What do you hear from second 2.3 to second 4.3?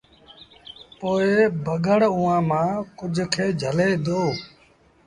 مآݩٚ ڪجھ کي جھلي دو